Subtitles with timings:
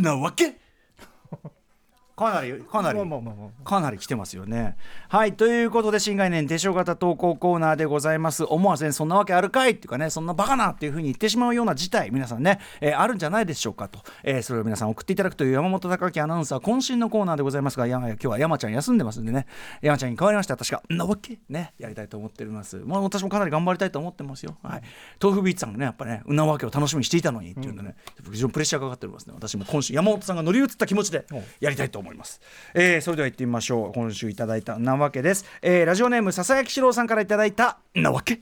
[0.00, 0.58] なわけ。
[2.20, 3.00] かなりかなり
[3.64, 4.76] かなり来てますよね。
[5.08, 8.44] はいということで新概念手帳型投稿コーナーでございます。
[8.44, 19.46] 思わずねそんなわけあるかいっていうかねそんなバカなっていうふうに言ってしまうような事態皆さんね、えー、あるんじゃないでしょうかと、えー、それを皆さん送っていただくという山本隆明アナウンサー渾身のコーナーでございますが今日は山ちゃん休んでますんでね。
[19.80, 21.38] 山ちゃんに代わりまして私がなわけ？
[21.48, 22.76] ねやりたいと思っております。
[22.84, 24.58] まあ私もかなり頑張りたいと思ってますよ。
[24.62, 24.82] はい、
[25.22, 27.94] tofubeats さんもねやっぱねんなわけを楽しみにしていたのにっていうんでね、
[28.26, 29.32] うん、非常にプレッシャーがかかっておりますね。
[29.34, 31.24] 私も今週山本さんが乗り移った気持ちで
[31.60, 32.09] やりたいと思います。
[32.16, 32.40] ます。
[32.74, 33.92] えー、それでは行ってみましょう。
[33.92, 38.40] 今週いただいたなわけです、えー、ラジオネームささやきしろうさんからいただいたなわけ。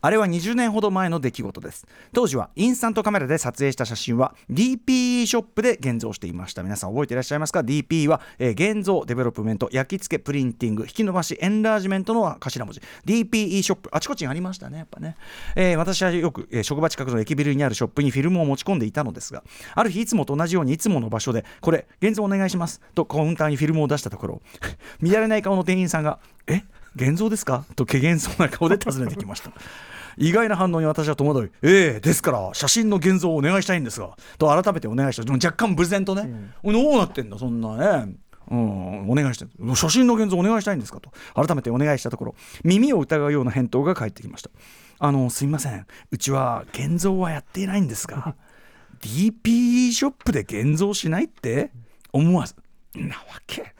[0.00, 1.86] あれは20年ほど前の出来事です。
[2.12, 6.62] 当時はインスタントカメラで撮影した写真は DPE ショップで現像していました。
[6.62, 12.80] 皆さん覚えていらっしゃいますか？DPE は、えー、現像 development 焼き付け printing 引き伸ばし enlargement の頭文字。
[13.04, 15.16] DPE ショップあちこちにありましたねやっぱね、
[15.56, 19.42] えー、私はよく、えー、職場近くの駅ビルにあるショップにフィルムを持ち込んでいたのですが
[19.74, 24.42] ある日いつもと同じようにいつもの場所でこれ現像お願いしますとカウンターにフィルムを出したところ
[25.00, 26.62] 見られない顔の店員さんがえ？
[26.96, 27.64] 現像ですか？
[27.76, 29.52] と怪げそうな顔で尋ねてきました。
[30.18, 35.32] 意外な反応に私は戸惑い「ええー、ですから写真の現像をお願いしたいんですが」と改めてお願いした。
[35.32, 36.22] 若干無然とね、
[36.64, 37.38] うん、どうなってんだ？
[37.38, 38.14] そんなね
[38.50, 39.46] うん、お願いして
[39.76, 40.98] 写真の現像お願いしたいんですか？
[41.00, 44.50] と改めてお願いしたところ耳を疑うような返答が返ってきました
[44.98, 45.86] あのすいません。
[46.10, 48.34] うちは現像はやっていないんですが
[49.00, 51.70] DP ショップで現像しないって
[52.12, 52.56] 思わず。
[52.96, 53.72] なわけ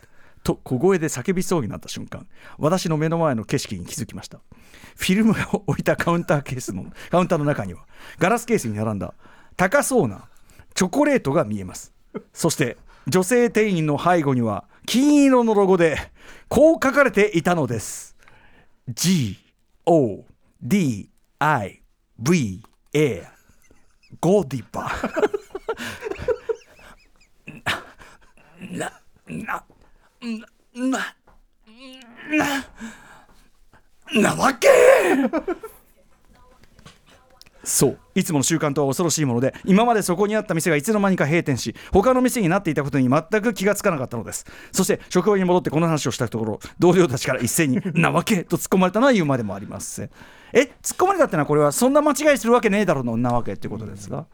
[0.54, 2.26] と小声で叫びそうになった瞬間
[2.58, 4.40] 私の目の前の景色に気づきました。
[4.96, 7.86] フィルムを置いたカウンターケースの カウンターの中には
[8.18, 9.14] ガラスケースに並んだ
[9.56, 10.28] 高そうな
[10.74, 11.92] チョコレートが見えます。
[12.32, 12.76] そして
[13.06, 15.96] 女性店員の背後には金色のロゴで
[16.48, 18.16] こう書かれていたのです。
[18.88, 20.18] GODIVA
[24.20, 24.90] ゴディバ。
[28.72, 28.92] な
[29.26, 29.64] な
[30.74, 30.98] な
[32.36, 32.64] な
[34.20, 34.68] なわけ
[37.62, 50.10] そういつもの習慣とは恐ろしいもので今までそこにあった店がいつの間にか閉店し他の店になっていたことに全く気がつかなかったのですそして職場に戻ってこの話をしたところ同僚たちから一斉に「なわけ?」と突っ込まれたのは言うまでもありません
[50.52, 54.26] え突っ込まれたってのはこれはそんな間違いするわけねえだろうのなわけってことですが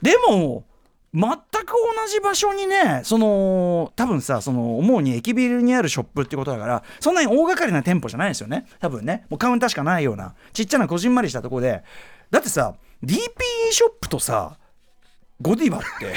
[0.00, 0.64] でも
[1.12, 8.66] 全く同じ場所にねその多分さその思うに駅ビルにあるショップってことだからそんなに大掛かりな店舗じゃないですよね。
[8.78, 9.26] 多分ね。
[9.28, 11.82] もうカウンターしかないようなちっちゃなこじんまりしたとこで。
[12.30, 13.18] だってさ DPE
[13.72, 14.56] ショップとさ
[15.40, 16.14] ゴディバって。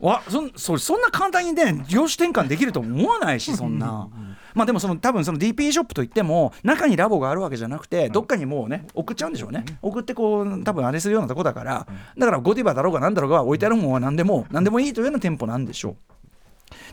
[0.00, 4.08] わそそそんな簡単にね業種転換できると思わないしそんな。
[4.54, 9.64] まあでもその多分その DP ショップといっても中にラボがあるわけじゃなくてどっかにもうね送っちゃうんでしょうね。
[9.82, 11.86] 送ってこう多分あれするようなとこだから。
[12.16, 15.96] だからゴディバだろうが何だろうが置いてあるものは何でも何でもいいというような店舗なんでしょう。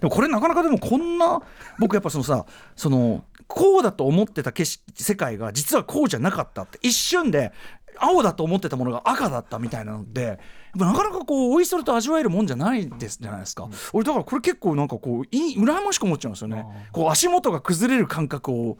[0.01, 1.41] でもこれなかなかでもこんな
[1.79, 7.51] 僕やっぱそのさそのこうだと思ってた景色世界が実はこうじゃなかったって一瞬で
[7.97, 10.39] 青だと思ってたものが赤だったみたいなので
[10.75, 16.65] なかなかこうおいそれと味わえるもんじゃないですじゃないですか、うん、俺だからこれ結構なんかこういい羨ましく思っちゃうんですよね。
[16.91, 18.77] こう足元が崩れる感覚を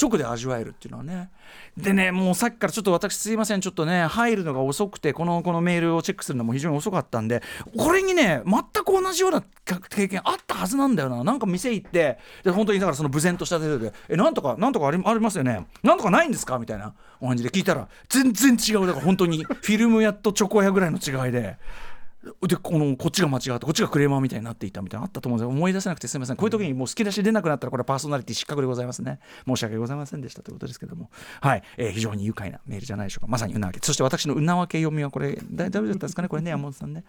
[0.00, 1.30] 直で味わえるっていうのはね。
[1.76, 3.60] でねもうさっきからちょっと私すいません。
[3.60, 7.42] ちょっとね入るのが遅くてこのこのメールをチェックするのも非常に遅かったんで
[7.76, 11.24] これにね全く同じような経験あったはずなんだよな。
[11.24, 16.94] なんか店行ってで本当にだからその無然とした程度で「えなんとかなんとかありありますよねなんとかないんですか?」みたいな。
[17.20, 18.86] 感じで聞いたら全然違う。
[18.86, 21.56] だから本当にフィルム屋とチョコ屋ぐらいの違いで。
[22.46, 26.36] でこのこっちが間違ってこっちがクレーマーみたいになっていたみたいなあったと思うんです思い出せなくてすみません。
[26.36, 29.20] こういう時にもう好き出し出なくなったらこれはパーソナリティ失格でございますね。
[29.46, 31.10] 申し訳ございませんでしたということですけども。
[31.40, 33.26] はい、えー、非常に愉快なメールじゃないでしょうか。
[33.28, 36.28] まさにうなわけそして私のうなわけ読みはこれ大丈夫だったんですかね？
[36.28, 37.04] これね山本さんね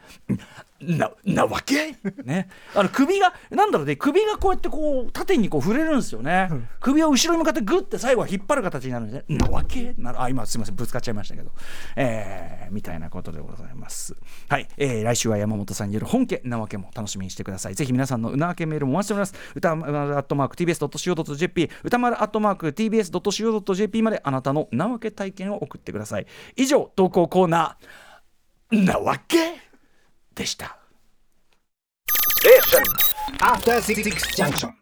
[0.79, 6.49] ななわけねあの首がなんだろうね首がこうやってこう縦にこう触れるんですよね、
[6.79, 10.75] 首を後ろに向かってグッて最後は引っ張る形になるんですねなわけなあ今すみません。
[10.75, 11.51] ぶつかっちゃいましたけど。
[11.95, 14.15] えー、みたいなことでございます。
[14.47, 17.75] はい、えー、来週は山本さんによる本家なわけも楽しみにしてください。
[17.75, 19.33] ぜひ皆さんのうなわけメールもお待ちしております。
[19.55, 26.27] 歌丸アットマーク TBS.CO.JP 歌丸アットマーク TBS.CO.JP まであなたのなわけ体験を送ってください。
[26.55, 29.37] 以上投稿コーナーなわけ
[30.35, 30.77] でした。
[33.39, 34.78] After 66 junction.